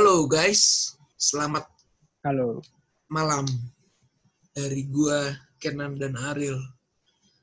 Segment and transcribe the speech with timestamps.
[0.00, 1.68] Halo guys, selamat
[2.24, 2.64] Halo.
[3.12, 3.44] malam
[4.56, 5.28] dari gua
[5.60, 6.56] Kenan dan Ariel.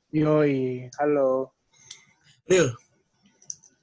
[0.09, 1.53] Yoi, halo.
[2.49, 2.73] Ril,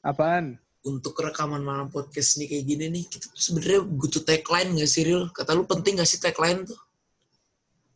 [0.02, 0.58] Apaan?
[0.82, 5.06] untuk rekaman malam podcast nih kayak gini nih, kita tuh sebenarnya butuh tagline gak sih
[5.06, 5.30] Ril?
[5.30, 6.80] Kata lu penting gak sih tagline tuh?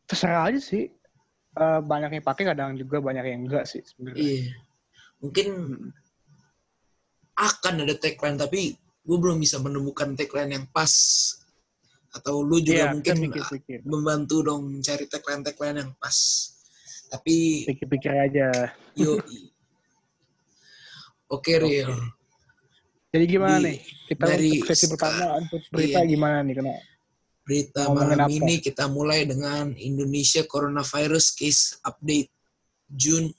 [0.06, 0.94] Terserah aja sih.
[1.58, 4.22] Eh, banyak yang pakai, kadang juga banyak yang enggak sih sebenarnya.
[4.22, 4.54] Iya.
[5.26, 5.90] Mungkin Hmm.
[7.34, 10.92] akan ada tagline, tapi gue belum bisa menemukan tagline yang pas.
[12.12, 13.78] Atau lu juga Iya, mungkin kita pikir-pikir.
[13.88, 16.16] membantu dong mencari tagline-tagline yang pas.
[17.08, 18.48] Tapi Pikir-pikir aja.
[18.92, 19.24] yuk.
[21.28, 21.88] Oke Ril.
[23.08, 23.78] Jadi gimana Di- nih?
[24.12, 26.08] Kita dari untuk sesi pertama untuk berita iya.
[26.08, 26.54] gimana nih?
[26.60, 26.76] Kena?
[27.48, 28.36] Berita Ngomongin malam apa?
[28.36, 32.28] ini kita mulai dengan Indonesia Coronavirus Case Update
[32.92, 33.32] Jun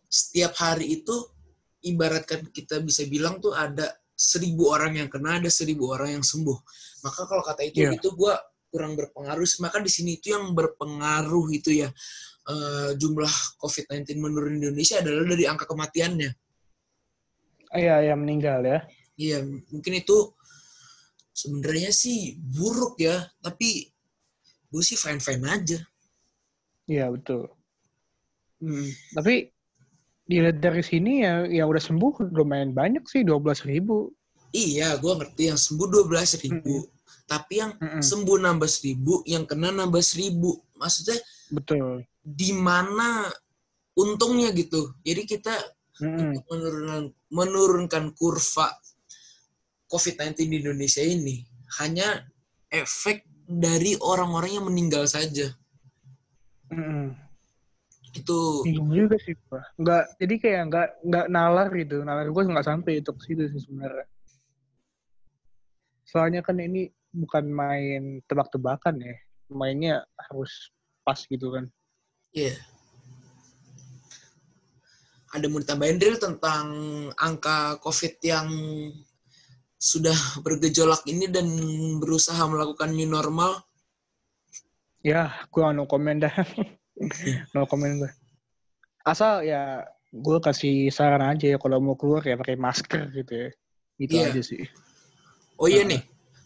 [0.08, 1.14] setiap hari itu
[1.86, 6.58] ibaratkan kita bisa bilang tuh ada seribu orang yang kena, ada seribu orang yang sembuh.
[7.06, 7.94] Maka kalau kata itu Iya.
[7.94, 8.40] itu gua
[8.72, 9.46] kurang berpengaruh.
[9.62, 11.92] Maka di sini itu yang berpengaruh itu ya
[12.48, 16.32] eh, jumlah COVID-19 menurun di Indonesia adalah dari angka kematiannya.
[17.72, 18.80] Ah, Iya, yang meninggal ya.
[19.18, 19.44] Iya,
[19.74, 20.32] mungkin itu
[21.36, 23.92] sebenarnya sih buruk ya, tapi
[24.72, 25.80] gue sih fine-fine aja.
[26.88, 27.52] Iya, betul.
[28.64, 28.90] Hmm.
[29.14, 29.52] Tapi
[30.28, 34.12] dilihat dari sini ya yang udah sembuh lumayan banyak sih 12.000 ribu.
[34.56, 36.88] Iya, gue ngerti yang sembuh 12 ribu.
[37.28, 38.00] Tapi yang Mm-mm.
[38.00, 40.56] sembuh nambah seribu, yang kena nambah seribu.
[40.80, 42.04] Maksudnya Betul.
[42.28, 43.32] di mana
[43.96, 44.94] untungnya gitu.
[45.02, 45.56] Jadi kita
[45.98, 47.04] untuk menurunkan,
[47.34, 48.70] menurunkan kurva
[49.90, 51.42] COVID-19 di Indonesia ini
[51.82, 52.22] hanya
[52.70, 55.56] efek dari orang-orang yang meninggal saja.
[56.68, 57.16] Mm-mm.
[58.12, 59.64] Itu Bingung juga sih gua.
[59.80, 62.04] Nggak, jadi kayak nggak nggak nalar gitu.
[62.04, 64.08] Nalar gue nggak sampai itu ke situ sih sebenarnya.
[66.08, 69.16] Soalnya kan ini bukan main tebak-tebakan ya.
[69.48, 70.76] Mainnya harus
[71.08, 71.72] pas gitu kan.
[72.36, 72.60] Iya.
[75.32, 76.68] Ada mau ditambahin Dril tentang
[77.16, 78.48] angka COVID yang
[79.80, 81.48] sudah bergejolak ini dan
[82.04, 83.64] berusaha melakukan new normal?
[85.06, 86.34] Ya, gue no komen dah.
[87.56, 88.12] no komen gue.
[89.08, 93.50] Asal ya gue kasih saran aja ya kalau mau keluar ya pakai masker gitu ya.
[93.96, 94.28] Itu Iya.
[94.36, 94.64] aja sih.
[95.58, 96.02] Oh iya nih,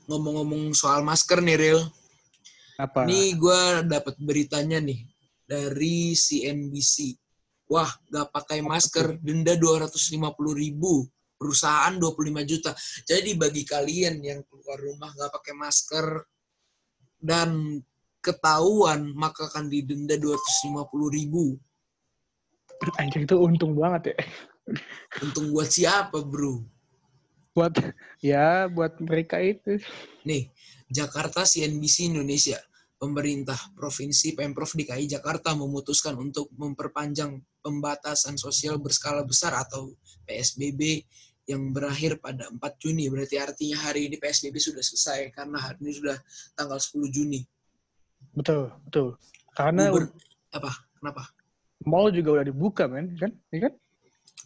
[0.08, 1.80] ngomong-ngomong soal masker nih Ril.
[2.78, 3.08] Apa?
[3.08, 5.04] Ini gue dapat beritanya nih
[5.44, 7.18] dari CNBC.
[7.72, 10.20] Wah, gak pakai masker, denda 250
[10.56, 11.08] ribu.
[11.40, 12.72] Perusahaan 25 juta.
[13.08, 16.06] Jadi bagi kalian yang keluar rumah gak pakai masker
[17.18, 17.82] dan
[18.22, 20.78] ketahuan, maka akan didenda 250
[21.10, 21.58] ribu.
[22.98, 24.18] Anjir itu untung banget ya.
[25.22, 26.66] Untung buat siapa, bro?
[27.52, 27.74] Buat
[28.24, 29.80] ya buat mereka itu.
[30.28, 30.52] Nih,
[30.88, 32.60] Jakarta CNBC Indonesia.
[33.02, 37.34] Pemerintah Provinsi Pemprov DKI Jakarta memutuskan untuk memperpanjang
[37.66, 39.98] pembatasan sosial berskala besar atau
[40.30, 41.02] PSBB
[41.50, 43.10] yang berakhir pada 4 Juni.
[43.10, 46.18] Berarti artinya hari ini PSBB sudah selesai karena hari ini sudah
[46.54, 47.42] tanggal 10 Juni.
[48.38, 49.18] Betul, betul.
[49.58, 50.14] Karena Guber-
[50.54, 50.72] apa?
[51.02, 51.26] Kenapa?
[51.82, 53.34] mall juga udah dibuka men, kan?
[53.50, 53.74] Iya kan?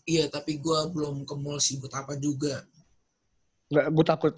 [0.07, 2.63] Iya, tapi gua belum ke mall sih buat apa juga.
[3.65, 4.33] Nggak, gue takut.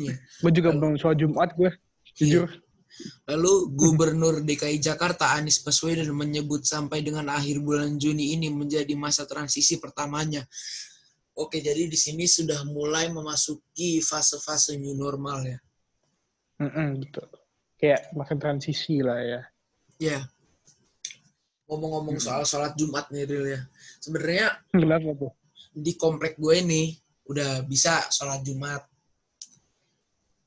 [0.00, 0.14] Iya.
[0.42, 1.70] gue juga Lalu- belum sholat Jumat gue.
[2.16, 2.48] Jujur.
[3.24, 9.24] Lalu Gubernur DKI Jakarta Anies Baswedan menyebut sampai dengan akhir bulan Juni ini menjadi masa
[9.24, 10.44] transisi pertamanya.
[11.32, 15.58] Oke, jadi di sini sudah mulai memasuki fase-fase new normal ya.
[16.60, 17.24] Mm-mm, betul.
[17.80, 19.40] Kayak masa transisi lah ya.
[19.96, 20.18] Ya.
[21.64, 22.24] Ngomong-ngomong Hmm.
[22.28, 23.60] soal sholat Jumat nih, Ril ya.
[23.98, 25.32] Sebenarnya Kenapa tuh?
[25.72, 26.92] di komplek gue ini
[27.26, 28.82] udah bisa sholat Jumat.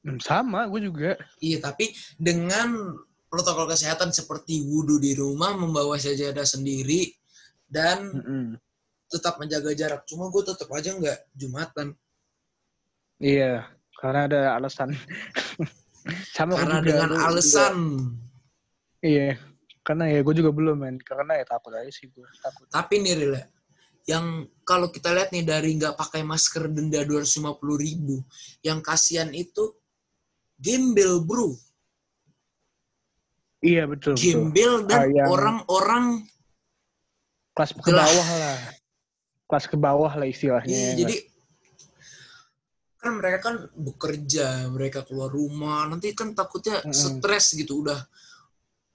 [0.05, 1.17] Hmm, Sama, gue juga.
[1.39, 2.93] Iya, tapi dengan
[3.25, 7.09] protokol kesehatan seperti wudhu di rumah, membawa sajadah sendiri,
[7.65, 8.45] dan Mm-mm.
[9.09, 10.05] tetap menjaga jarak.
[10.05, 11.97] Cuma gue tetap aja nggak Jumatan.
[13.17, 13.65] Iya,
[13.97, 14.93] karena ada alasan.
[16.37, 17.75] Sama Karena juga, dengan juga- alasan.
[19.01, 19.41] Iya,
[19.81, 20.95] karena ya gue juga belum men.
[21.01, 22.25] Karena ya takut aja sih gue.
[22.45, 22.69] Takut.
[22.69, 23.43] Tapi nih, Ril, ya,
[24.05, 28.21] yang kalau kita lihat nih dari nggak pakai masker denda 250 ribu,
[28.61, 29.73] yang kasihan itu
[30.61, 31.57] gembel, bro.
[33.65, 34.13] Iya betul.
[34.13, 34.21] betul.
[34.21, 36.05] Gembel dan yang- orang-orang
[37.55, 38.59] Kelas ke bawah lah.
[39.47, 40.69] Kelas ke bawah lah istilahnya.
[40.69, 41.15] Iya, ya jadi
[42.99, 46.91] kan mereka kan bekerja, mereka keluar rumah, nanti kan takutnya Mm-mm.
[46.91, 48.01] stres gitu udah.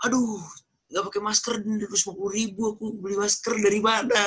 [0.02, 0.42] Aduh,
[0.90, 4.18] nggak pakai masker denda 250 ribu, aku beli masker dari mana?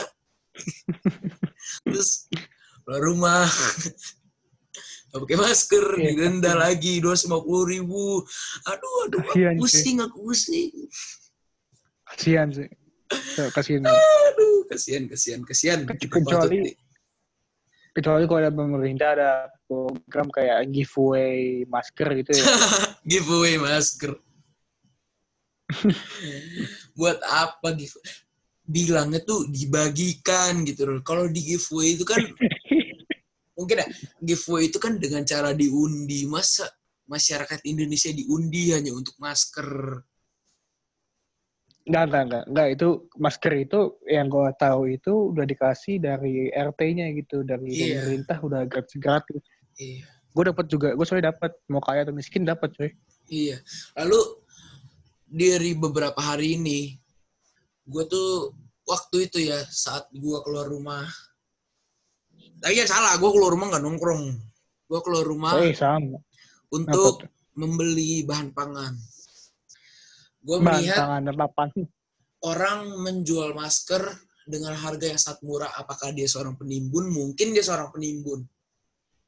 [1.83, 2.27] Terus
[2.83, 3.45] keluar rumah,
[5.09, 6.03] nggak pakai masker, Iya.
[6.11, 8.21] didenda lagi 250 ribu.
[8.65, 9.61] Aduh, aduh, aku Kasihan sih.
[9.61, 10.71] pusing, aku pusing.
[12.05, 12.69] Kasihan sih.
[13.53, 13.81] Kasihan.
[13.85, 15.79] Aduh, kasihan, kasihan, kasihan.
[15.85, 16.75] Kecuali-
[17.93, 19.31] Kecuali kalau ada pemerintah ada
[19.69, 22.41] program kayak giveaway masker gitu ya.
[23.09, 24.17] giveaway masker.
[26.97, 27.93] Buat apa give
[28.63, 30.99] bilangnya tuh dibagikan gitu loh.
[31.03, 32.19] Kalau di giveaway itu kan
[33.59, 33.87] mungkin ya
[34.23, 36.23] giveaway itu kan dengan cara diundi.
[36.25, 36.67] Masa
[37.07, 39.99] masyarakat Indonesia diundi hanya untuk masker?
[41.83, 42.43] Enggak, enggak, enggak.
[42.47, 42.87] Enggak, itu
[43.19, 47.43] masker itu yang gue tahu itu udah dikasih dari RT-nya gitu.
[47.43, 48.07] Dari Iya.
[48.07, 49.43] pemerintah udah gratis-gratis.
[49.75, 50.07] Iya.
[50.31, 51.51] Gue dapat juga, gue soalnya dapat.
[51.67, 52.95] Mau kaya atau miskin dapat coy.
[53.27, 53.59] Iya.
[53.99, 54.19] Lalu
[55.27, 57.02] dari beberapa hari ini,
[57.83, 61.03] gue tuh waktu itu ya saat gue keluar rumah.
[62.63, 64.23] Tapi ya salah, gue keluar rumah nggak nongkrong.
[64.87, 66.19] Gue keluar rumah Eh, sama.
[66.71, 68.93] untuk membeli bahan pangan.
[70.43, 71.23] Gue melihat tangan
[72.43, 74.03] orang menjual masker
[74.43, 75.71] dengan harga yang sangat murah.
[75.79, 77.07] Apakah dia seorang penimbun?
[77.07, 78.43] Mungkin dia seorang penimbun.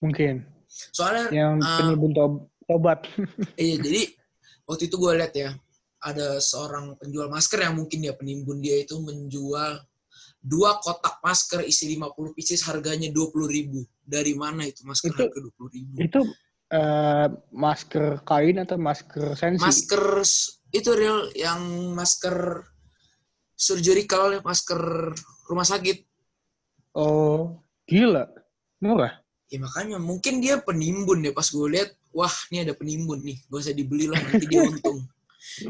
[0.04, 0.44] Mungkin.
[0.68, 1.78] Soalnya Yang Ah.
[1.80, 3.00] penimbun tob- tobat.
[3.56, 4.02] Iya, jadi
[4.68, 5.50] waktu itu gue lihat ya,
[6.06, 9.82] ada seorang penjual masker yang mungkin dia penimbun dia itu menjual
[10.46, 13.82] dua kotak masker isi 50 pieces harganya 20 ribu.
[14.06, 15.94] Dari mana itu masker Itu- harga 20 ribu?
[15.98, 16.22] itu
[16.70, 19.66] eh, masker kain atau masker sensi?
[19.66, 20.22] Masker
[20.70, 21.62] itu real yang
[21.98, 22.62] masker
[23.58, 25.10] surgical, masker
[25.50, 26.06] rumah sakit.
[26.94, 27.58] Oh,
[27.90, 28.30] gila.
[28.84, 29.18] Murah.
[29.50, 33.62] Ya makanya mungkin dia penimbun ya pas gue lihat, wah ini ada penimbun nih, gak
[33.62, 35.02] usah dibelilah nanti dia untung.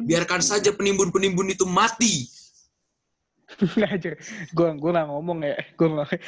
[0.06, 2.26] Biarkan saja penimbun-penimbun itu mati.
[3.78, 4.12] Nggak aja.
[4.52, 5.58] Gue gue nggak ngomong ya.
[5.78, 6.10] Gue nggak.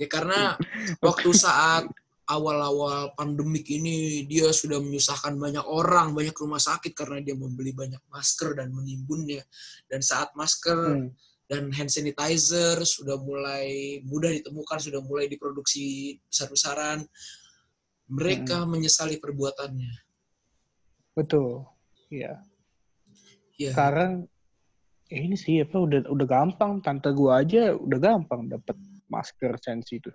[0.00, 0.58] Ya karena
[0.98, 1.86] waktu saat
[2.26, 8.00] awal-awal pandemik ini dia sudah menyusahkan banyak orang, banyak rumah sakit karena dia membeli banyak
[8.10, 9.46] masker dan menimbunnya.
[9.86, 11.10] Dan saat masker Hmm.
[11.46, 17.04] dan hand sanitizer sudah mulai mudah ditemukan, sudah mulai diproduksi besar-besaran,
[18.08, 19.92] mereka menyesali perbuatannya.
[21.12, 21.68] Betul.
[22.08, 22.40] Iya.
[23.60, 24.26] Ya, Sekarang
[25.12, 26.80] ya ini sih apa udah udah gampang.
[26.80, 28.76] Tante gua aja udah gampang dapat
[29.12, 30.08] masker sensi itu.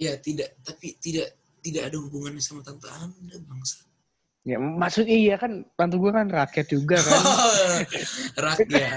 [0.00, 3.86] ya tidak, tapi tidak tidak ada hubungannya sama tante Anda, bangsa.
[4.42, 7.20] Ya maksud iya kan tante gua kan rakyat juga kan.
[8.50, 8.90] Rakyat.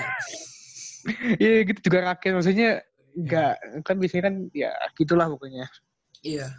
[1.38, 2.82] Iya gitu juga rakyat maksudnya
[3.14, 3.54] enggak
[3.86, 5.70] kan biasanya kan ya gitulah pokoknya.
[6.26, 6.50] Iya.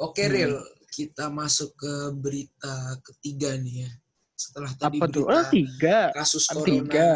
[0.00, 0.32] Oke, Hmm.
[0.32, 0.54] Ril.
[0.90, 3.90] Kita masuk ke berita ketiga nih ya.
[4.34, 5.98] Setelah tadi Apa berita Oh tiga.
[6.16, 7.10] kasus Ada corona tiga.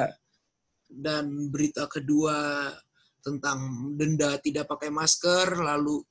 [0.94, 2.70] dan berita kedua
[3.24, 3.58] tentang
[3.96, 6.04] denda tidak pakai masker, lalu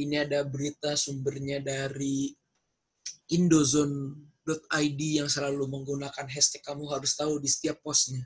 [0.00, 2.32] ini ada berita sumbernya dari
[3.28, 8.24] indozone.id yang selalu menggunakan hashtag kamu harus tahu di setiap postnya.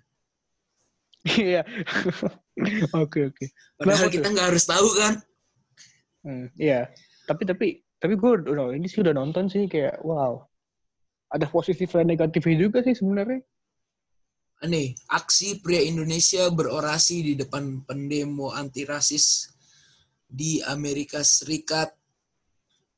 [1.26, 1.62] Iya.
[3.02, 3.46] Oke oke.
[3.78, 5.14] Padahal kita nggak harus tahu kan?
[6.22, 6.90] Hmm, iya.
[7.24, 7.66] Tapi tapi
[8.02, 10.42] tapi gue udah ini sih udah nonton sih kayak wow.
[11.30, 13.40] Ada positif dan negatifnya juga sih sebenarnya.
[14.66, 19.54] Nih, aksi pria Indonesia berorasi di depan pendemo anti rasis
[20.26, 21.94] di Amerika Serikat.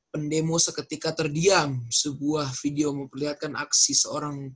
[0.09, 1.85] Pendemo seketika terdiam.
[1.93, 4.51] Sebuah video memperlihatkan aksi seorang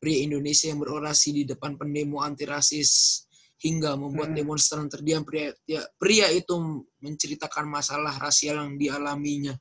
[0.00, 3.22] pria Indonesia yang berorasi di depan pendemo anti rasis
[3.62, 4.38] hingga membuat Hmm.
[4.42, 6.54] demonstran terdiam pria, ya, pria itu
[6.98, 9.54] menceritakan masalah rasial yang dialaminya.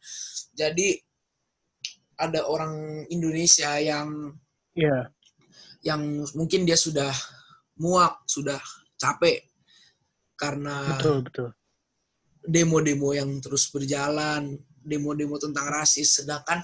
[0.57, 0.97] Jadi
[2.17, 4.33] ada orang Indonesia yang
[4.73, 5.13] Iya.
[5.81, 6.01] yang
[6.37, 7.09] mungkin dia sudah
[7.81, 8.61] muak, sudah
[8.97, 9.41] capek
[10.37, 11.49] karena Betul, betul.
[12.45, 16.21] demo-demo yang terus berjalan, demo-demo tentang rasis.
[16.21, 16.61] Sedangkan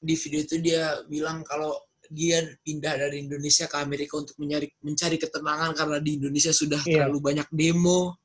[0.00, 5.16] di video itu dia bilang kalau dia pindah dari Indonesia ke Amerika untuk mencari mencari
[5.16, 7.06] ketenangan karena di Indonesia sudah Iya.
[7.06, 8.16] terlalu banyak demo.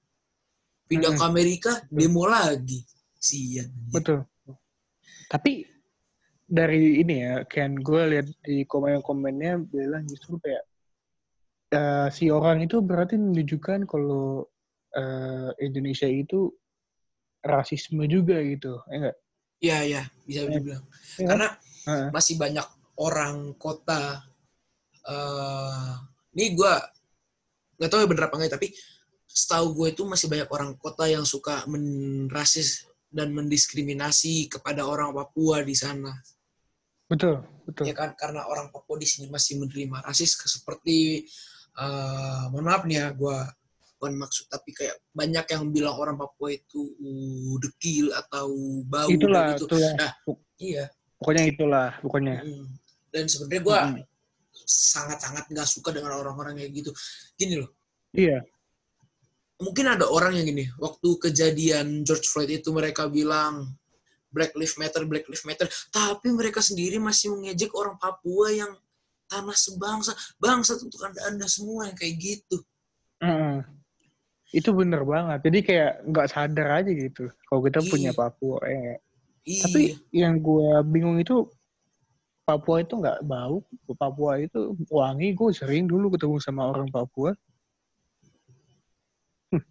[0.84, 1.22] Pindah Mm-mm.
[1.22, 2.84] ke Amerika, demo lagi.
[3.16, 3.72] Sian.
[3.88, 4.28] Betul.
[5.32, 5.64] Tapi
[6.44, 10.64] dari ini ya, kan gue lihat di komen-komennya bilang justru kayak
[11.72, 14.46] eh, si orang itu berarti menunjukkan kalau
[14.94, 16.52] eh, Indonesia itu
[17.42, 19.18] rasisme juga gitu, ya enggak?
[19.64, 20.52] Iya, iya, bisa Iya.
[20.60, 20.84] dibilang.
[21.18, 21.28] Iya.
[21.32, 21.48] Karena
[21.88, 22.08] Heeh.
[22.12, 22.68] masih banyak
[23.00, 24.22] orang kota
[25.04, 25.94] eh
[26.38, 26.74] ini gue
[27.78, 28.68] nggak tahu ya bener apa enggak tapi
[29.26, 35.62] setahu gue itu masih banyak orang kota yang suka menrasis dan mendiskriminasi kepada orang Papua
[35.66, 36.14] di sana
[37.10, 37.84] Betul, betul.
[37.90, 41.26] ya kan karena orang Papua di sini masih menerima rasis seperti
[41.74, 43.38] eh mohon maaf nih ya gue
[43.98, 48.48] bukan maksud tapi kayak banyak yang bilang orang Papua itu uh, dekil atau
[48.86, 49.94] bau itulah, itu itulah.
[49.98, 50.14] Nah.
[50.62, 50.86] Iya
[51.24, 52.36] Pokoknya itulah, pokoknya.
[52.44, 52.68] Mm.
[53.14, 54.04] Dan sebenarnya gue Mm-mm.
[54.66, 56.90] sangat-sangat nggak suka dengan orang-orang kayak gitu.
[57.38, 57.70] Gini loh,
[58.14, 58.42] Iya,
[59.58, 63.74] mungkin ada orang yang gini, waktu kejadian George Floyd itu mereka bilang
[64.30, 68.72] Black Lives Matter, Black Lives Matter, tapi mereka sendiri masih mengejek orang Papua yang
[69.26, 72.58] tanah sebangsa, bangsa untuk anda anda semua yang kayak gitu.
[73.22, 73.66] Heeh.
[74.54, 75.50] Itu bener banget.
[75.50, 77.26] Jadi kayak nggak sadar aja gitu.
[77.50, 77.90] Kalau kita Iya.
[77.90, 78.62] punya Papua.
[78.70, 79.02] Ya.
[79.42, 79.82] Iya, Tapi
[80.14, 81.50] yang gue bingung itu
[82.44, 83.64] Papua itu nggak bau.
[83.96, 85.32] Papua itu wangi.
[85.32, 87.32] Gue sering dulu ketemu sama orang Papua.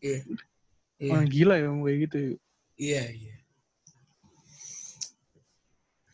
[0.00, 0.21] iya,
[1.02, 2.19] iya, Orang gila ya kayak gitu.
[2.81, 3.35] iya, iya.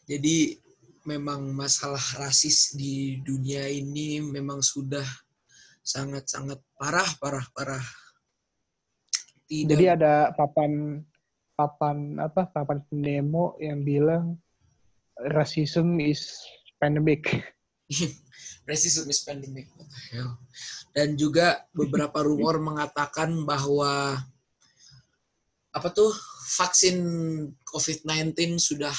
[0.09, 0.57] Jadi
[1.05, 5.05] memang masalah rasis di dunia ini memang sudah
[5.85, 7.85] sangat-sangat parah, parah, parah.
[9.49, 11.00] Tidak Jadi ada papan
[11.57, 14.37] papan apa papan demo yang bilang
[15.35, 16.39] racism is
[16.79, 17.27] pandemic.
[18.71, 19.67] racism is pandemic.
[20.95, 24.19] Dan juga beberapa rumor mengatakan bahwa
[25.75, 26.11] apa tuh
[26.59, 26.97] vaksin
[27.69, 28.95] COVID-19 sudah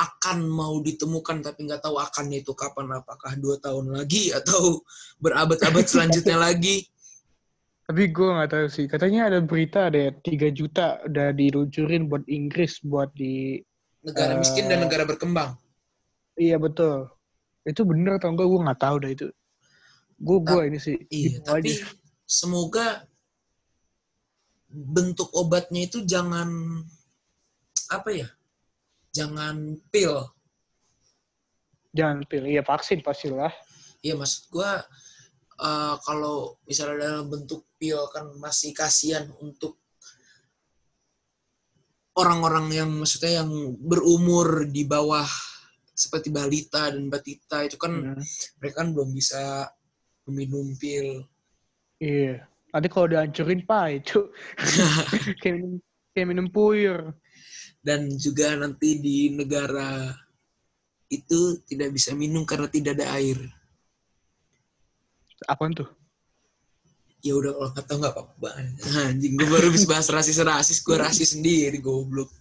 [0.00, 4.80] akan mau ditemukan tapi nggak tahu akannya itu kapan apakah dua tahun lagi atau
[5.20, 6.88] berabad-abad selanjutnya lagi
[7.90, 8.86] Tapi gue nggak tahu sih.
[8.86, 10.22] Katanya ada berita ada 3
[10.54, 13.58] juta udah diluncurin buat Inggris buat di
[14.00, 15.56] negara miskin dan negara berkembang
[16.40, 17.12] Iya betul.
[17.68, 19.28] Itu bener atau enggak gue nggak tahu dah itu.
[20.16, 20.96] Gue gue ini sih.
[21.12, 21.84] iya tapi aja.
[22.24, 23.04] semoga
[24.70, 26.48] bentuk obatnya itu jangan
[27.90, 28.28] apa ya
[29.10, 30.30] jangan pil
[31.90, 33.50] Jangan pilih ya vaksin pastilah.
[33.98, 34.70] Iya mas, gue
[35.58, 39.79] uh, kalau misalnya dalam bentuk pil kan masih kasihan untuk
[42.16, 45.26] orang-orang yang maksudnya yang berumur di bawah
[45.94, 48.22] seperti balita dan batita itu kan Hmm.
[48.58, 49.68] mereka kan belum bisa
[50.26, 51.28] meminum pil.
[52.00, 52.48] Iya.
[52.70, 54.30] Nanti kalau dihancurin pahit cu.
[55.42, 55.72] kayak minum
[56.14, 57.12] kayak minum puyur.
[57.82, 60.08] Dan juga nanti di negara
[61.10, 63.36] itu tidak bisa minum karena tidak ada air.
[65.50, 65.99] Apaan tuh?
[67.20, 68.48] Ya udah kalau nggak tahu nggak apa-apa.
[69.08, 72.32] Anjing, gue baru bisa bahas rasis-rasis, gue rasis sendiri, goblok.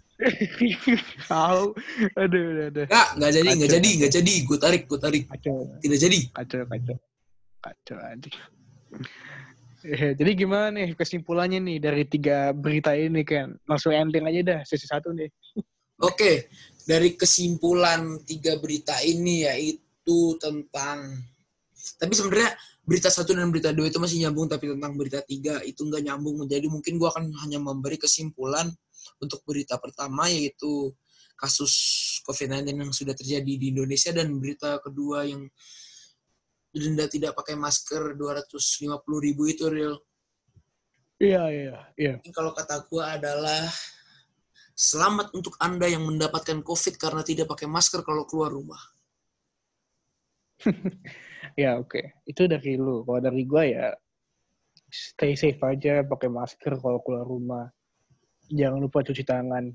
[1.27, 1.75] Tahu.
[2.15, 2.85] Aduh, aduh, aduh.
[2.87, 4.33] Nggak, nggak jadi, nggak jadi, nggak jadi.
[4.47, 5.23] Gue tarik, gue tarik.
[5.27, 6.19] Kacau, Tidak jadi.
[6.31, 6.97] kacau, kacau.
[7.59, 8.31] Kacau aja.
[9.79, 13.55] Eh, jadi gimana nih kesimpulannya nih dari tiga berita ini kan?
[13.63, 15.31] Langsung ending aja dah sesi satu nih.
[16.03, 16.51] Oke,
[16.83, 21.19] dari kesimpulan tiga berita ini yaitu tentang
[21.99, 22.51] tapi sebenarnya
[22.89, 26.41] berita satu dan berita dua itu masih nyambung tapi tentang berita tiga itu nggak nyambung
[26.49, 28.65] jadi mungkin gua akan hanya memberi kesimpulan
[29.21, 30.89] untuk berita pertama yaitu
[31.37, 31.71] kasus
[32.25, 35.45] COVID-19 yang sudah terjadi di Indonesia dan berita kedua yang
[36.73, 40.01] denda tidak pakai masker 250 ribu itu real
[41.19, 42.13] Iya, iya, iya.
[42.31, 43.67] Kalau kata gua adalah
[44.71, 48.79] selamat untuk Anda yang mendapatkan COVID karena tidak pakai masker kalau keluar rumah.
[51.57, 52.01] Ya oke.
[52.25, 53.05] Itu dari lu.
[53.05, 53.85] Kalau dari gua ya
[54.89, 57.65] stay safe aja, pakai masker kalau keluar rumah.
[58.49, 59.69] Jangan lupa cuci tangan.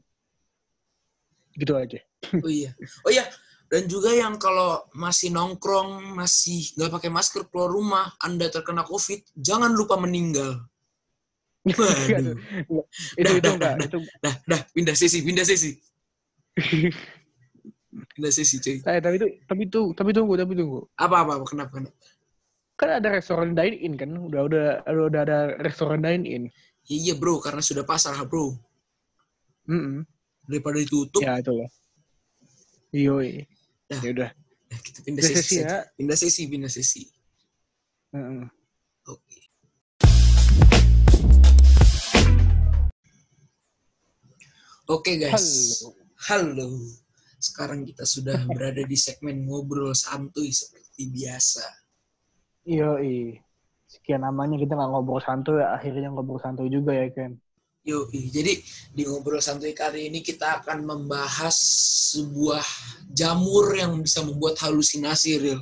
[1.55, 1.99] Gitu aja.
[2.43, 2.75] Oh iya.
[3.07, 3.25] Oh iya,
[3.71, 9.35] Dan juga yang kalau masih nongkrong, masih nggak pakai masker keluar rumah, Anda terkena COVID,
[9.39, 10.63] jangan lupa meninggal.
[11.65, 12.37] Waduh.
[13.17, 13.87] itu Dah, itu dah, enggak dah.
[13.89, 15.81] itu Dah, dah, pindah sesi, pindah sesi.
[18.15, 18.79] Pindah sesi, cuy.
[18.79, 21.99] Eh, tapi itu tapi itu tapi tunggu tapi tunggu Apa, apa, apa, kenapa, kenapa?
[22.75, 26.45] kan ada restoran dine in kan udah udah udah, udah ada restoran dine in
[26.85, 28.55] Ya, iya, bro, karena sudah pasar, bro.
[29.67, 30.05] Mm
[30.45, 31.71] Daripada ditutup, ya itu lah
[32.95, 33.43] Yoi.
[33.91, 33.99] Dah.
[34.05, 34.31] ya udah
[34.71, 35.79] nah, kita pindah Pindah sesi, sesi ya.
[35.99, 37.03] Pindah sesi, pindah sesi.
[38.15, 38.47] Mm-mm.
[39.11, 39.39] Oke.
[44.87, 45.83] Oke guys,
[46.31, 47.03] halo.
[47.45, 51.65] Sekarang kita sudah berada di segmen ngobrol santuy seperti biasa.
[52.65, 53.37] Yoi.
[53.85, 57.37] Sekian namanya kita nggak ngobrol santuy, akhirnya ngobrol santuy juga ya Ken.
[57.85, 58.57] Yoi, jadi
[58.97, 61.53] di ngobrol santuy kali ini kita akan membahas
[62.17, 62.65] sebuah
[63.13, 65.61] jamur yang bisa membuat halusinasi real.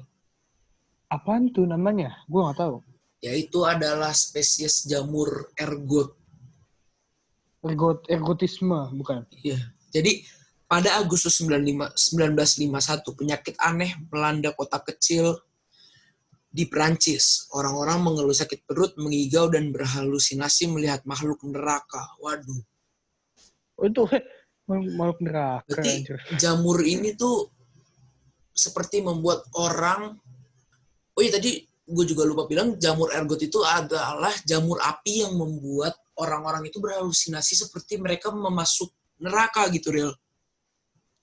[1.10, 2.14] Apaan tuh namanya?
[2.30, 2.78] Gue nggak tahu.
[3.26, 6.14] Yaitu adalah spesies jamur ergot.
[7.66, 9.26] Ergot, ergotisme, bukan?
[9.42, 9.58] Iya.
[9.92, 10.24] Jadi
[10.72, 15.36] pada Agustus 95 1951 penyakit aneh melanda kota kecil
[16.48, 17.44] di Perancis.
[17.52, 22.00] Orang-orang mengeluh sakit perut, mengigau dan berhalusinasi melihat makhluk neraka.
[22.24, 22.64] Waduh.
[23.84, 24.08] Itu
[24.64, 25.68] makhluk neraka.
[25.68, 26.08] Berarti
[26.40, 27.52] jamur ini tuh
[28.56, 30.16] seperti membuat orang
[31.12, 35.92] Oh iya tadi gue juga lupa bilang jamur ergot itu adalah jamur api yang membuat
[36.16, 38.88] orang-orang itu berhalusinasi seperti mereka memasuk
[39.20, 40.16] neraka gitu real.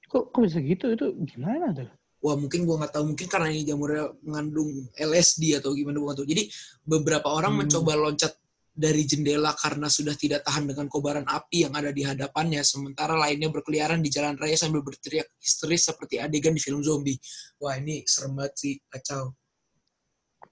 [0.10, 0.86] Kok, kok bisa gitu?
[0.98, 1.90] Itu gimana tuh?
[2.20, 4.68] wah mungkin gua nggak tahu mungkin karena ini jamurnya mengandung
[5.00, 6.44] LSD atau gimana gua nggak tahu jadi
[6.84, 7.60] beberapa orang Hmm.
[7.64, 8.36] mencoba loncat
[8.76, 13.48] dari jendela karena sudah tidak tahan dengan kobaran api yang ada di hadapannya sementara lainnya
[13.48, 17.16] berkeliaran di jalan raya sambil berteriak histeris seperti adegan di film zombie
[17.56, 19.32] wah ini serem banget sih kacau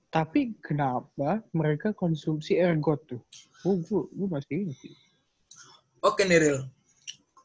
[0.08, 3.20] Tapi kenapa mereka konsumsi ergot tuh?
[3.68, 4.96] Oh, gue, gue masih sih.
[6.00, 6.60] oke nih Ril.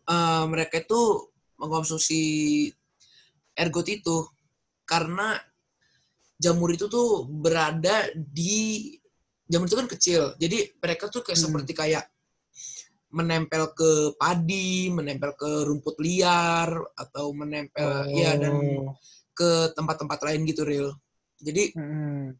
[0.02, 1.00] Eh, mereka itu
[1.62, 2.20] mengkonsumsi
[3.54, 4.26] ergot itu
[4.82, 5.38] karena
[6.42, 8.90] jamur itu tuh berada di
[9.46, 10.34] jamur itu kan kecil.
[10.42, 11.46] Jadi mereka tuh kayak Hmm.
[11.46, 12.04] seperti kayak
[13.12, 18.96] menempel ke padi, menempel ke rumput liar atau menempel ya dan Oh.
[19.36, 20.96] ke tempat-tempat lain gitu real.
[21.38, 22.32] Jadi Mm-mm.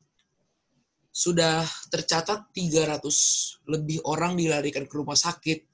[1.12, 1.60] sudah
[1.92, 5.71] tercatat 300 lebih orang dilarikan ke rumah sakit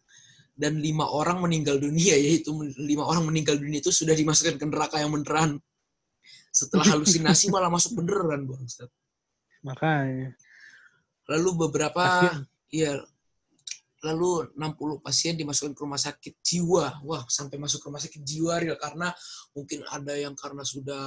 [0.59, 2.51] dan lima orang meninggal dunia yaitu
[2.83, 5.63] lima orang meninggal dunia itu sudah dimasukkan ke neraka yang beneran
[6.51, 8.91] setelah halusinasi malah masuk beneran bang Ustaz.
[9.63, 10.35] Makanya.
[11.31, 12.43] lalu beberapa Kasian.
[12.75, 12.93] iya
[14.01, 18.59] lalu 60 pasien dimasukkan ke rumah sakit jiwa wah sampai masuk ke rumah sakit jiwa
[18.63, 19.11] real karena
[19.55, 21.03] mungkin ada yang karena sudah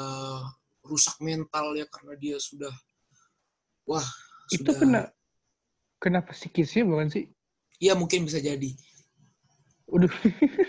[0.83, 2.71] rusak mental ya karena dia sudah
[3.87, 4.03] wah
[4.51, 5.01] Itu sudah kena
[6.03, 7.25] kena psikisnya bukan sih?
[7.79, 8.75] iya mungkin bisa jadi
[9.91, 10.11] Udah.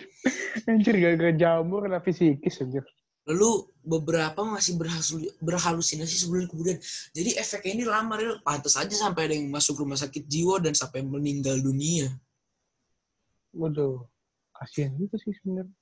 [0.70, 2.82] anjir gara-gara jamur kena psikis anjir.
[3.22, 6.78] Lalu beberapa masih berhasil, berhalusinasi sebulan kemudian.
[7.14, 8.42] Jadi efeknya ini lama, real.
[8.42, 12.10] Pantas aja sampai ada yang masuk rumah sakit jiwa dan sampai meninggal dunia.
[13.54, 14.02] Waduh.
[14.50, 15.74] Kasihan juga sih sebenarnya.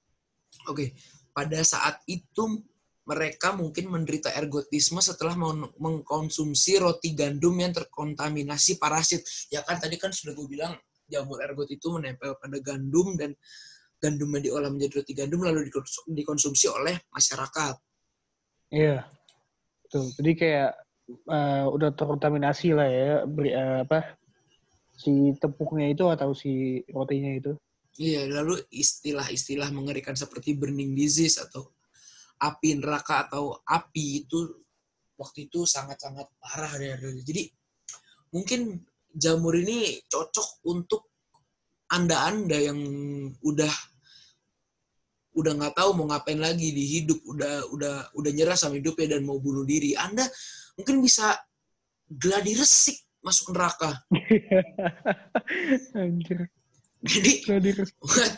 [0.69, 0.93] Oke,
[1.33, 2.61] pada saat itu
[3.09, 9.25] mereka mungkin menderita ergotisme setelah men- mengkonsumsi roti gandum yang terkontaminasi parasit.
[9.49, 10.77] Ya kan tadi kan sudah gue bilang
[11.11, 13.35] jamur ergot itu menempel pada gandum dan
[14.01, 17.75] gandumnya diolah menjadi roti gandum lalu dikons- dikonsumsi oleh masyarakat.
[18.73, 19.05] Iya.
[19.91, 20.71] Tuh, jadi kayak
[21.11, 24.17] eh, udah terkontaminasi lah ya beri, eh, apa
[24.95, 27.53] si tepungnya itu atau si rotinya itu.
[27.99, 31.75] Iya, lalu istilah-istilah mengerikan seperti burning disease atau
[32.41, 34.65] api neraka atau api itu
[35.21, 36.97] waktu itu sangat-sangat parah ya.
[36.97, 37.53] Jadi
[38.33, 38.81] mungkin
[39.15, 41.11] jamur ini cocok untuk
[41.91, 42.79] anda-anda yang
[43.43, 43.73] udah
[45.31, 49.23] udah nggak tahu mau ngapain lagi di hidup, udah udah udah nyerah sama hidupnya dan
[49.27, 49.95] mau bunuh diri.
[49.95, 50.27] Anda
[50.75, 51.39] mungkin bisa
[52.11, 53.95] gladi resik masuk neraka.
[55.99, 56.51] Anjir.
[57.01, 57.47] Jadi
[57.99, 58.33] buat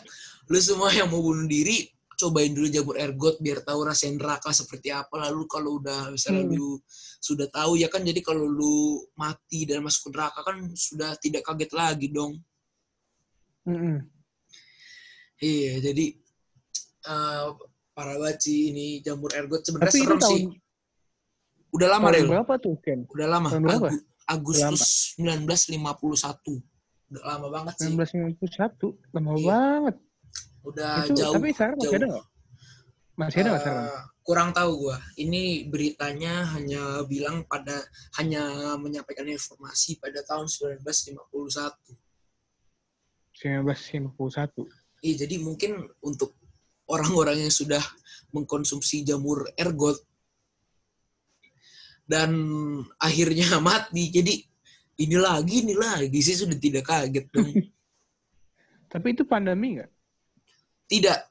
[0.49, 1.92] lu semua yang mau bunuh diri
[2.23, 6.55] cobain dulu jamur ergot biar tahu rasa neraka seperti apa lalu kalau udah misalnya Hmm.
[6.55, 6.79] lu
[7.19, 8.75] sudah tahu ya kan jadi kalau lu
[9.13, 12.39] mati dan masuk ke neraka kan sudah tidak kaget lagi dong
[13.63, 14.07] Mm-mm.
[15.39, 16.05] iya jadi
[17.03, 17.47] eh
[17.91, 18.15] para
[18.47, 20.43] ini jamur ergot sebenarnya serem tahun, sih
[21.71, 22.99] udah lama tahun Ril berapa tuh, Ken?
[23.05, 23.87] udah lama tahun berapa?
[23.91, 26.63] Agu- Agustus 1951
[27.11, 28.97] udah lama banget sih 1991.
[29.13, 29.45] Lama Iya.
[29.45, 29.95] banget.
[30.63, 31.99] Udah itu, jauh tapi sekarang masih jauh.
[31.99, 32.25] ada nggak?
[33.13, 33.85] Masih ada nggak sekarang?
[33.85, 34.97] Eh, kurang tahu gua.
[35.19, 37.83] Ini beritanya hanya bilang pada
[38.17, 41.99] hanya menyampaikan informasi pada tahun 1951.
[43.35, 44.65] 1951.
[45.03, 46.39] Iya, jadi mungkin untuk
[46.87, 47.83] orang-orang yang sudah
[48.31, 49.99] mengkonsumsi jamur ergot
[52.07, 52.31] dan
[52.99, 54.07] akhirnya mati.
[54.11, 54.33] Jadi
[55.03, 57.51] ini lagi, ini lagi sih sudah tidak kaget dong.
[58.93, 59.91] Tapi itu pandemi nggak?
[60.93, 61.25] Tidak.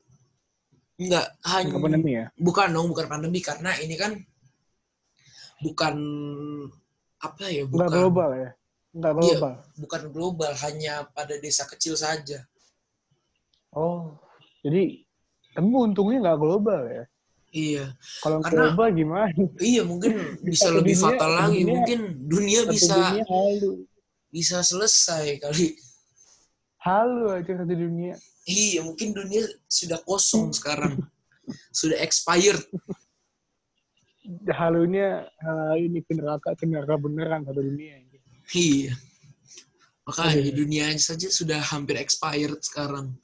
[0.98, 2.26] Enggak, hanya Nggak pandemi ya?
[2.36, 4.12] bukan dong, bukan pandemi karena ini kan
[5.58, 5.94] bukan
[7.18, 8.50] apa ya, Nggak bukan global ya?
[8.92, 9.18] Nggak Iya.
[9.18, 9.52] global.
[9.78, 12.44] bukan global, hanya pada desa kecil saja.
[13.70, 14.18] Oh,
[14.60, 15.00] jadi
[15.50, 17.04] tapi untungnya nggak global ya?
[17.52, 17.84] Iya.
[18.20, 19.28] Kalau Karena- global gimana?
[19.58, 20.12] Iya, mungkin
[20.44, 21.56] bisa lebih dunia- fatal lagi.
[21.58, 23.72] dunia- Mungkin dunia bisa dunia halu.
[24.28, 25.76] bisa selesai kali.
[26.78, 28.16] Halu aja satu dunia.
[28.42, 30.98] Iya, mungkin dunia sudah kosong sekarang.
[31.70, 32.62] Sudah expired.
[34.50, 38.02] Halunya hal ini ke neraka, ke neraka beneran satu dunia.
[38.50, 38.94] Iya.
[40.02, 40.54] Makanya Iya.
[40.54, 43.14] dunia saja sudah hampir expired sekarang.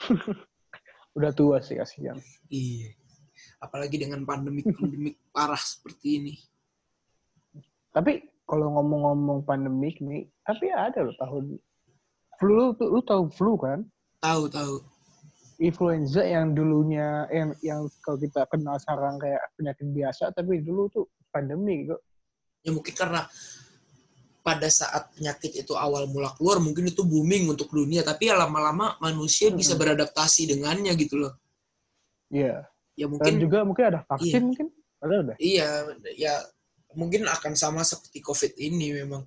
[1.16, 2.16] Udah tua sih kasihan.
[2.48, 2.96] Iya.
[3.60, 6.34] Apalagi dengan pandemik-pandemik parah seperti ini.
[7.92, 11.44] Tapi kalau ngomong-ngomong pandemik nih, tapi ada loh tahun
[12.40, 13.84] flu tuh lu tahu flu kan?
[14.22, 14.74] Tahu, tahu.
[15.58, 21.04] Influenza yang dulunya yang yang kalau kita kenal sekarang kayak penyakit biasa, tapi dulu tuh
[21.34, 21.98] pandemi kok.
[22.62, 23.26] Ya mungkin karena
[24.42, 28.02] pada saat penyakit itu awal mula keluar, mungkin itu booming untuk dunia.
[28.02, 29.82] Tapi ya lama-lama manusia bisa Mm-mm.
[29.82, 31.34] beradaptasi dengannya gitu loh.
[32.30, 32.66] Iya.
[32.98, 34.46] Ya Dan mungkin juga mungkin ada vaksin Iya.
[34.46, 34.66] mungkin.
[35.02, 35.36] Ada udah.
[35.42, 35.68] Iya,
[36.14, 36.34] ya
[36.94, 39.26] mungkin akan sama seperti COVID ini memang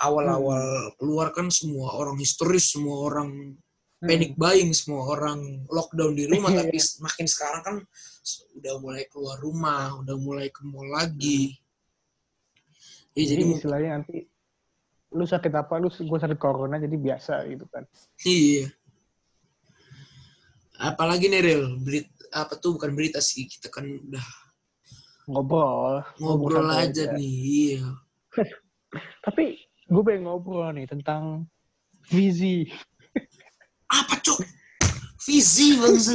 [0.00, 3.62] awal-awal keluar kan semua orang histeris, semua orang Hmm.
[4.04, 6.52] Panic buying, semua orang lockdown di rumah.
[6.60, 7.76] Tapi makin sekarang kan
[8.60, 11.56] udah mulai keluar rumah, udah mulai ke mall lagi.
[13.14, 14.16] Ya, Jadi, jadi istilahnya nanti
[15.14, 17.86] lu sakit apa lu gue sakit corona jadi biasa gitu kan.
[18.26, 18.66] iya.
[20.74, 24.26] Apalagi nih Ril, berita apa tuh bukan berita sih, kita kan udah
[25.30, 26.04] Ngobrol.
[26.20, 27.32] ngobrol santai aja nih.
[27.46, 27.86] Iya.
[29.30, 29.44] Tapi
[29.86, 31.46] gue pengen ngobrol nih tentang
[32.10, 32.68] visi.
[33.94, 34.40] Apa cok?
[35.24, 36.12] Visi bangsa.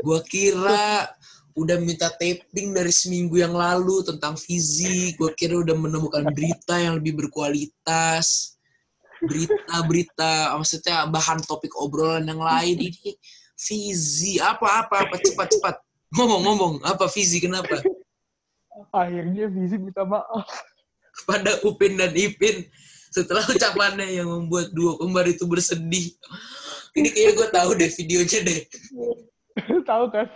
[0.00, 1.12] Gua kira
[1.56, 5.20] udah minta taping dari seminggu yang lalu tentang fizik.
[5.20, 8.56] Gua kira udah menemukan berita yang lebih berkualitas.
[9.20, 12.88] Berita-berita, maksudnya bahan topik obrolan yang lain.
[12.88, 13.12] Ini
[13.60, 15.76] fizi apa apa apa cepat cepat
[16.16, 17.84] ngomong-ngomong apa fizi kenapa
[18.90, 20.48] Akhirnya visi minta maaf.
[21.20, 22.64] kepada Upin dan Ipin
[23.10, 26.14] setelah ucapannya yang membuat dua kembar itu bersedih
[26.94, 28.60] ini kayaknya gue tahu deh videonya deh
[29.90, 30.28] Tahu kan?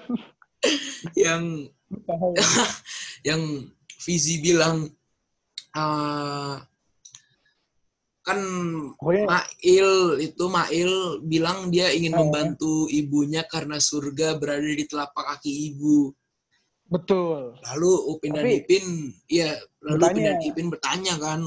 [1.15, 1.71] yang
[3.29, 3.41] yang
[3.97, 4.91] Fizi bilang
[5.73, 6.57] eh,
[8.21, 8.41] kan
[8.97, 12.25] Pokoknya Mail itu Mail bilang dia ingin Oh.
[12.25, 16.09] membantu ibunya karena surga berada di telapak kaki ibu.
[16.85, 17.53] betul.
[17.61, 18.85] Lalu Upin dan Tapi- Ipin,
[19.29, 20.25] ya lalu Upin Bertanya.
[20.25, 21.41] dan Ipin bertanya kan,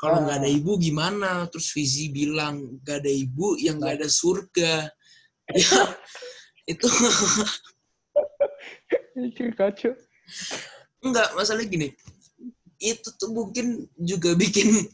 [0.00, 1.44] kalau nggak ada ibu gimana?
[1.52, 4.88] Terus Fizi bilang nggak ada ibu yang nggak ada surga.
[5.52, 5.76] Ya
[9.28, 9.92] itu kacau.
[11.04, 11.92] Enggak, masalah gini.
[12.80, 14.88] Itu tuh mungkin juga bikin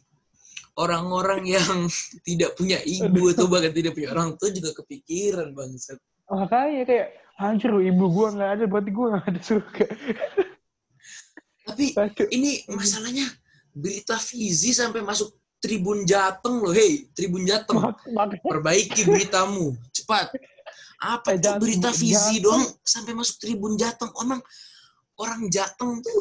[0.75, 1.87] orang-orang yang
[2.27, 6.03] tidak punya ibu atau bahkan tidak punya orang tua juga kepikiran bangsat.
[6.27, 9.87] Makanya kayak anjir ibu gua nggak ada berarti gua nggak ada surga.
[11.67, 11.95] Tapi
[12.35, 13.27] ini masalahnya
[13.77, 16.73] berita Fizi sampai masuk Tribun Jateng loh.
[16.73, 17.77] Hei, Tribun Jateng,
[18.41, 19.77] perbaiki beritamu.
[19.93, 20.33] Cepat.
[20.97, 22.41] Apa Eh, tuh jangan berita Jateng.
[22.41, 24.09] doang sampai masuk Tribun Jateng?
[24.17, 24.41] Emang
[25.21, 26.21] orang Jateng tuh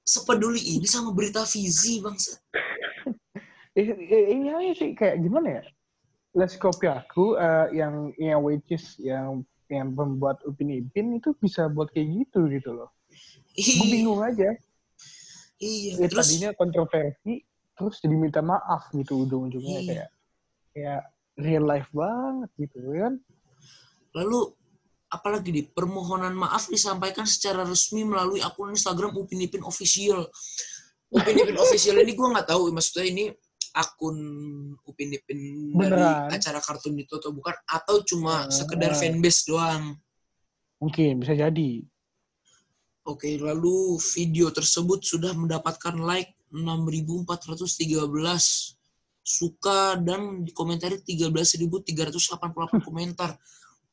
[0.00, 1.44] sepeduli ini sama berita
[3.76, 5.62] eh, eh, ini aja sih kayak gimana ya?
[6.32, 11.68] Les kopi aku eh, yang yang which is yang yang membuat Upin Ipin itu bisa
[11.68, 12.88] buat kayak gitu gitu loh.
[13.52, 14.56] Gue Iya, bingung aja.
[15.58, 15.92] Iya.
[15.98, 17.32] Ya, Terus tadinya kontroversi,
[17.72, 19.86] terus jadi minta maaf gitu ujung-ujungnya Iya.
[19.86, 20.08] kayak
[20.72, 21.02] kayak
[21.36, 23.14] real life banget gitu kan.
[24.14, 24.40] Lalu
[25.08, 30.26] apalagi di permohonan maaf disampaikan secara resmi melalui akun Instagram Upin Ipin Official.
[31.08, 33.24] Upin Ipin Official ini gue nggak tahu maksudnya ini
[33.72, 34.16] akun
[34.82, 35.38] Upin Ipin
[35.72, 36.02] dari
[36.34, 38.50] acara kartun itu atau bukan atau cuma Ah.
[38.50, 39.96] sekedar fanbase doang.
[40.78, 41.82] Mungkin bisa jadi.
[43.08, 48.04] Oke, lalu video tersebut sudah mendapatkan like 6.413.
[49.28, 53.36] suka dan dikomentari 13.388 komentar.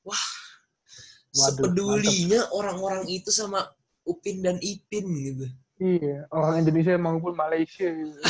[0.08, 3.68] Wah, Waduh, sepedulinya orang-orang itu sama
[4.08, 5.46] Upin dan Ipin gitu.
[5.76, 7.84] Iya, orang Indonesia maupun Malaysia.
[7.84, 8.16] gitu.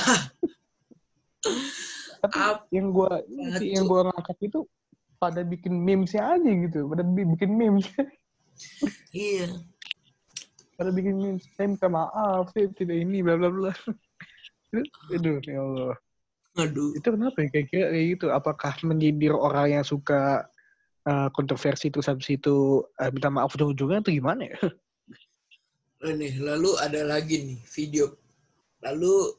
[2.26, 3.22] Tapi yang gua
[3.62, 4.66] yang gua ngangkat itu
[5.22, 7.86] pada bikin memesnya aja gitu, pada bi- bikin memes,
[9.14, 9.62] Iya.
[10.76, 11.48] Pada bikin memes.
[11.56, 13.72] Saya minta maaf, saya tidak ini, bla bla bla.
[15.16, 15.96] Aduh, ya Allah.
[16.56, 16.96] Aduh.
[16.96, 18.26] Itu kenapa ya kayak kayak gitu?
[18.32, 20.48] Apakah menyindir orang yang suka
[21.08, 24.58] uh, kontroversi terus habis itu uh, minta maaf ujung-ujungnya atau gimana ya?
[26.06, 28.14] Nih, lalu ada lagi nih video.
[28.86, 29.34] Lalu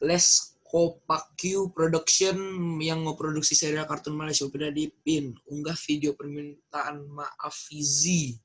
[0.00, 0.24] Les
[0.64, 2.36] Kopakyu Production
[2.80, 8.40] yang memproduksi serial kartun Malaysia Upin dan Ipin unggah video permintaan maaf Fizi.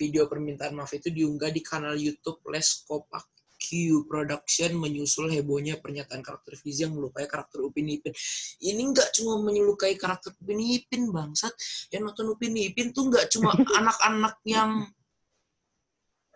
[0.00, 6.56] Video permintaan maaf itu diunggah di kanal YouTube Les Kopakyu Production menyusul hebohnya pernyataan karakter
[6.56, 8.16] Fizi yang melukai karakter Upin Ipin.
[8.64, 11.52] Ini nggak cuma menyukai karakter Upin Ipin bangsat.
[11.92, 13.52] Yang nonton Upin Ipin tuh nggak cuma
[13.84, 14.88] anak-anak yang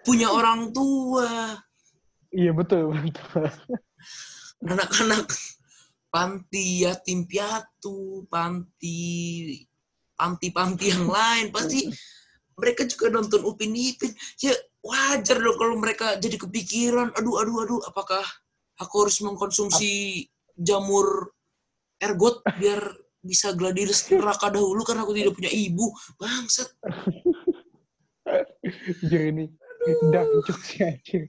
[0.04, 1.56] punya orang tua,
[2.34, 3.46] Iya betul betul.
[4.66, 5.30] anak-anak
[6.10, 9.62] panti yatim piatu, panti
[10.18, 11.86] panti-panti yang lain pasti
[12.58, 14.12] mereka juga nonton Upin Ipin.
[14.42, 18.22] Ya wajar dong kalau mereka jadi kepikiran, aduh aduh aduh apakah
[18.78, 21.32] aku harus mengkonsumsi jamur
[21.98, 22.80] ergot biar
[23.24, 25.88] bisa gladires neraka dahulu karena aku tidak punya ibu.
[26.20, 26.68] Bangsat.
[29.08, 29.44] Jadi ini
[30.12, 31.22] dancuk sih anjir.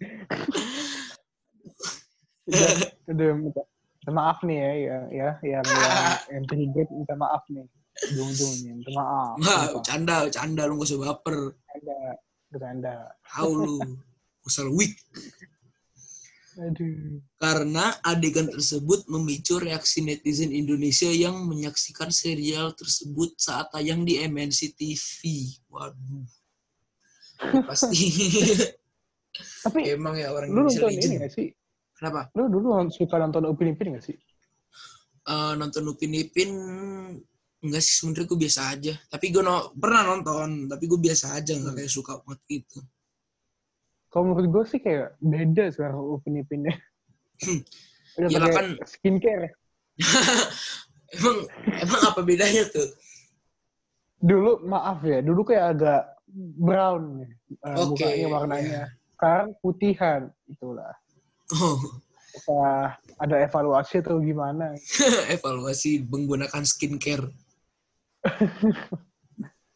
[3.09, 3.29] udah,
[4.13, 7.65] maaf nih ya, ya, ya yang yang yang minta maaf nih.
[7.95, 9.35] Ujung-ujungnya minta maaf.
[9.39, 9.83] Wah, Sumpah.
[9.87, 11.37] canda, canda lu gak usah baper.
[11.55, 11.97] Bercanda,
[12.51, 12.93] bercanda.
[13.23, 13.77] Tahu lu.
[14.45, 14.95] Usah weak.
[16.55, 17.19] Aduh.
[17.35, 24.71] karena adegan tersebut memicu reaksi netizen Indonesia yang menyaksikan serial tersebut saat tayang di MNC
[24.79, 25.51] TV.
[25.67, 26.23] Waduh.
[27.43, 28.07] Ya, pasti
[29.67, 31.13] Tapi emang ya orang lu Indonesia nonton ini legend.
[31.27, 31.47] gak sih?
[31.99, 32.21] Kenapa?
[32.39, 34.15] Lu dulu suka nonton Upin Ipin gak sih?
[35.27, 36.51] Eh, nonton Upin Ipin
[37.65, 38.93] enggak sih sebenarnya gue biasa aja.
[39.09, 42.79] Tapi gue no, pernah nonton, tapi gue biasa aja nggak kayak suka banget gitu.
[44.13, 46.75] Kalau menurut gue sih kayak beda sekarang Upin Ipinnya.
[47.43, 47.61] Hmm.
[48.15, 49.51] Udah pakai kan- skincare.
[51.15, 52.89] emang emang apa bedanya tuh?
[54.23, 56.01] Dulu maaf ya, dulu kayak agak
[56.35, 57.31] brown nih,
[57.63, 58.63] eh, Oke, mukanya warnanya.
[58.63, 58.85] iya.
[59.15, 60.91] Sekarang putihan, itulah.
[61.55, 61.79] Oh,
[62.35, 64.75] Apakah ada evaluasi atau gimana?
[65.35, 67.31] evaluasi menggunakan skincare.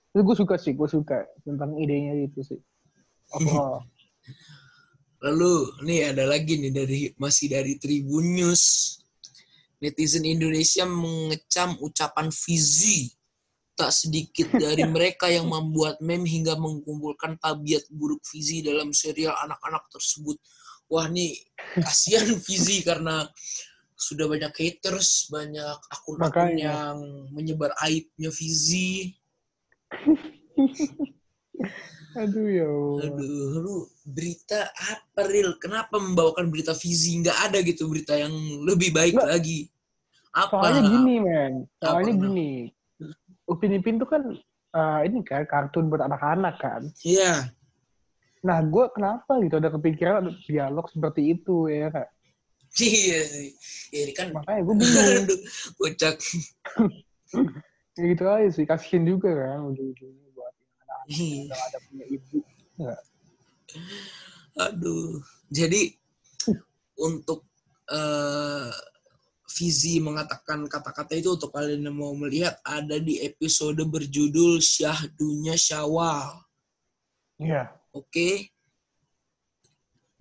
[0.09, 2.59] Itu gue suka sih, gue suka tentang idenya itu sih.
[5.25, 8.95] Lalu nih ada lagi nih dari masih dari Tribun News.
[9.79, 13.11] Netizen Indonesia mengecam ucapan Fizi.
[13.75, 19.87] Tak sedikit dari mereka yang membuat meme hingga mengumpulkan tabiat buruk Fizi dalam serial anak-anak
[19.91, 20.39] tersebut.
[20.89, 21.37] Wah nih
[21.77, 23.27] kasihan Fizi karena
[23.99, 26.95] sudah banyak haters, banyak akun-akun yang
[27.35, 29.11] menyebar aibnya Fizi.
[32.17, 33.11] Aduh ya Allah.
[33.11, 33.75] Aduh, lu
[34.07, 35.59] berita apa real?
[35.59, 37.19] Kenapa membawakan berita Fizi?
[37.19, 38.31] Nggak ada gitu berita yang
[38.63, 39.29] lebih baik Nggak.
[39.29, 39.59] lagi.
[40.31, 40.57] Apa?
[40.63, 41.53] Soalnya gini, men.
[41.77, 42.51] Soalnya Apa, gini.
[43.45, 44.23] Upin Ipin tuh kan
[44.73, 46.81] eh, ini kan kartun buat anak-anak kan.
[47.03, 47.51] Iya.
[48.47, 52.07] Nah, gue kenapa gitu ada kepikiran ada dialog seperti itu ya kak.
[52.79, 53.49] Iya sih.
[53.89, 55.25] Ya, ini kan Makanya gue bingung.
[55.79, 56.15] Kocak.
[57.97, 58.65] ya gitu aja sih.
[58.69, 61.55] Kasihin juga kan ujung-ujungnya buat anak-anak yang Iya.
[61.57, 62.37] ada punya ibu.
[62.77, 63.01] Nggak.
[64.59, 65.17] Aduh.
[65.49, 65.81] Jadi
[66.99, 67.49] untuk
[67.89, 68.69] eh
[69.49, 76.45] Fizi mengatakan kata-kata itu untuk kalian yang mau melihat ada di episode berjudul Syahdunya Syawal.
[77.41, 77.73] Iya.
[77.89, 78.53] Oke.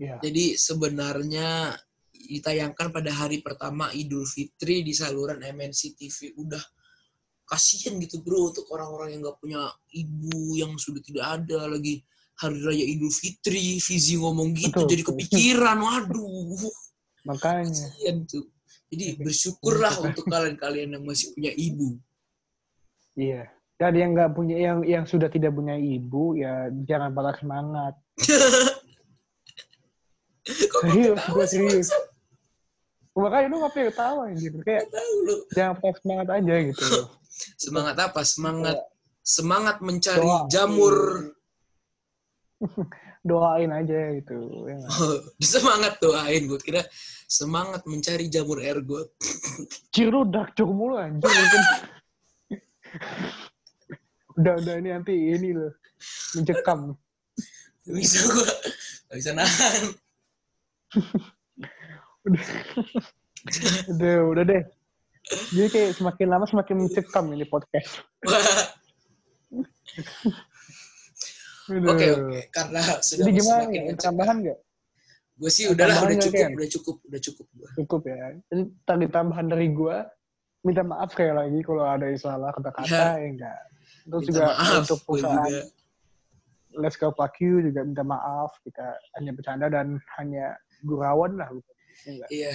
[0.00, 0.16] Iya.
[0.24, 1.76] Jadi sebenarnya
[2.28, 6.36] ditayangkan pada hari pertama Idul Fitri di saluran MNC TV.
[6.36, 6.60] Udah
[7.48, 12.04] kasihan gitu bro untuk orang-orang yang nggak punya ibu yang sudah tidak ada lagi
[12.36, 13.80] hari raya Idul Fitri.
[13.80, 15.76] Fizi ngomong gitu Betul, jadi kepikiran.
[15.80, 16.68] Waduh,
[17.24, 17.72] Makanya.
[17.72, 18.46] kasihan tuh.
[18.88, 22.00] Jadi bersyukurlah untuk kalian-kalian yang masih punya ibu.
[23.16, 23.48] Iya.
[23.78, 27.94] Dan yang nggak punya yang yang sudah tidak punya ibu ya jangan patah semangat.
[30.48, 31.88] Kok Serius, gue serius.
[33.18, 34.58] Makanya lu ngapain ketawa gitu.
[34.62, 35.36] Kayak Tahu lu.
[35.50, 36.84] jangan patah semangat aja gitu.
[37.58, 38.20] Semangat apa?
[38.22, 38.78] Semangat
[39.26, 40.46] semangat mencari Doa.
[40.46, 40.96] jamur
[43.28, 44.38] Doain aja gitu.
[44.70, 44.78] Ya?
[44.86, 46.86] Oh, semangat doain gue kira
[47.28, 49.12] Semangat mencari jamur ergot.
[49.92, 51.28] Cir lu dark joke mulu anjir.
[51.28, 51.62] Mungkin.
[54.40, 55.76] udah, udah ini nanti ini loh.
[56.32, 56.96] Mencekam.
[57.84, 58.48] Bisa gua.
[59.12, 59.82] Gak bisa nahan.
[62.28, 62.46] Udah.
[63.96, 64.62] udah, udah deh.
[65.52, 68.04] Jadi kayak semakin lama semakin mencekam ini podcast.
[71.68, 72.38] Oke, oke.
[72.48, 74.04] Karena sudah Jadi gimana semakin mencekam.
[74.04, 74.58] Tambahan nggak?
[75.38, 76.50] Gue sih udahlah, udah cukup, Ken?
[76.56, 77.46] udah cukup, udah cukup.
[77.54, 77.68] gua.
[77.78, 78.16] Cukup ya.
[78.50, 80.02] Dan tadi tambahan dari gua,
[80.66, 83.22] minta maaf sekali lagi kalau ada yang salah kata-kata Ya.
[83.22, 83.60] ya enggak.
[84.08, 85.62] Terus Minta juga maaf, untuk perusahaan juga.
[86.78, 88.50] Let's Go Fuck You juga minta maaf.
[88.66, 88.86] Kita
[89.20, 91.48] hanya bercanda dan hanya gurauan lah.
[91.54, 91.74] Bukan.
[92.04, 92.28] Ya enggak?
[92.30, 92.50] Iya.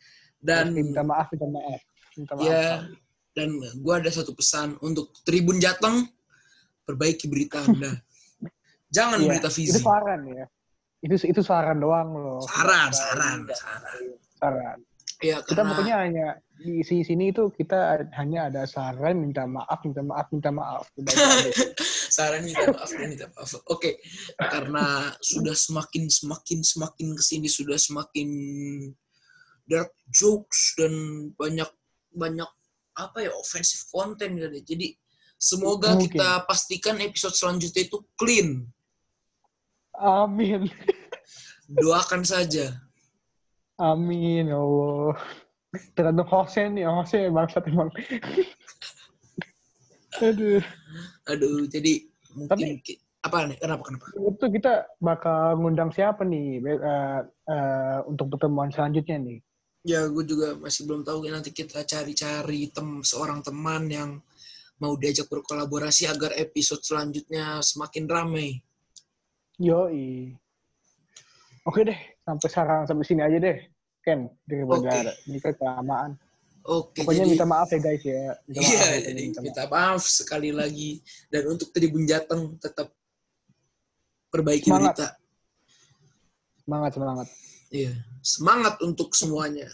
[0.46, 1.80] Dan minta maaf, minta maaf.
[2.14, 2.44] Minta maaf.
[2.46, 2.96] ya, sekali.
[3.36, 6.08] dan gue ada satu pesan untuk Tribun Jateng,
[6.86, 7.92] perbaiki berita Anda.
[8.96, 9.80] Jangan Iya, berita Itu Fizi.
[9.82, 10.46] saran ya.
[11.04, 12.40] Itu itu saran doang loh.
[12.46, 14.00] Saran, saran, saran.
[14.40, 14.78] Saran.
[15.20, 19.80] Ya, Kita karena pokoknya hanya di sini sini itu kita hanya ada saran, minta maaf,
[19.84, 20.84] minta maaf, minta maaf.
[22.16, 23.52] Saran minta maaf minta maaf.
[23.68, 24.00] Oke,
[24.40, 28.28] karena sudah semakin semakin semakin ke sini sudah semakin
[29.68, 30.92] dark jokes dan
[31.36, 31.68] banyak
[32.16, 32.48] banyak
[32.96, 34.48] apa ya offensive content gitu.
[34.64, 34.96] Jadi
[35.36, 36.16] semoga Mungkin.
[36.16, 38.64] kita pastikan episode selanjutnya itu clean.
[40.00, 40.72] Amin.
[41.68, 42.80] Doakan saja.
[43.76, 45.20] Amin, ya Allah.
[45.92, 47.92] Tergantung nih, hostnya bangsat emang.
[50.24, 50.64] Aduh.
[51.26, 53.58] Aduh, jadi mungkin Tapi- apa nih?
[53.58, 54.04] Kenapa kenapa?
[54.14, 59.38] Itu kita bakal ngundang siapa nih eh, eh, untuk pertemuan selanjutnya nih?
[59.86, 61.26] Ya, gue juga masih belum tahu.
[61.30, 64.10] Nanti kita cari-cari tem seorang teman yang
[64.82, 68.58] mau diajak berkolaborasi agar episode selanjutnya semakin ramai.
[69.62, 70.34] Yoi.
[71.66, 73.58] Oke deh, sampai sekarang sampai sini aja deh.
[74.06, 75.26] Ken, daripada Oke.
[75.26, 76.14] ini kelamaan.
[76.66, 78.34] Oke, Pokoknya jadi minta maaf ya guys ya.
[78.50, 80.02] Minta iya, maaf ya, jadi minta minta, maaf.
[80.02, 80.98] sekali lagi.
[81.30, 82.90] Dan untuk Tribun Jateng tetap
[84.34, 84.94] perbaiki Semangat.
[84.98, 85.08] berita.
[86.66, 87.28] Semangat, semangat.
[87.70, 89.70] Iya, semangat untuk semuanya.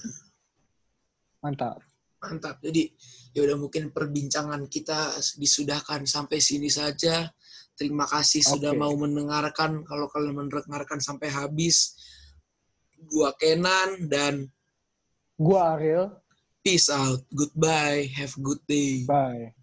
[1.40, 1.80] Mantap.
[2.20, 2.60] Mantap.
[2.60, 2.92] Jadi
[3.32, 7.24] ya udah mungkin perbincangan kita disudahkan sampai sini saja.
[7.72, 8.80] Terima kasih sudah Oke.
[8.84, 9.80] mau mendengarkan.
[9.88, 11.96] Kalau kalian mendengarkan sampai habis,
[13.08, 14.52] gua Kenan dan
[15.40, 16.21] Gua Ariel.
[16.64, 17.20] Peace out.
[17.34, 18.10] Goodbye.
[18.16, 19.04] Have a good day.
[19.06, 19.54] Bye.